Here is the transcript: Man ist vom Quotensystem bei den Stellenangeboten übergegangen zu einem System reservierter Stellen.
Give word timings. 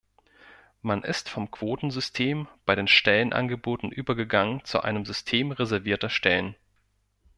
Man 0.81 1.03
ist 1.03 1.29
vom 1.29 1.51
Quotensystem 1.51 2.47
bei 2.65 2.73
den 2.73 2.87
Stellenangeboten 2.87 3.91
übergegangen 3.91 4.65
zu 4.65 4.79
einem 4.81 5.05
System 5.05 5.51
reservierter 5.51 6.09
Stellen. 6.09 6.55